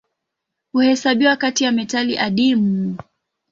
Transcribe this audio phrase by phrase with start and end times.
[0.71, 2.97] Huhesabiwa kati ya metali adimu.